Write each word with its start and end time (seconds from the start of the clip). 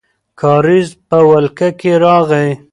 کارېز 0.39 0.89
په 1.07 1.17
ولکه 1.29 1.69
کې 1.79 1.91
راغی. 2.03 2.49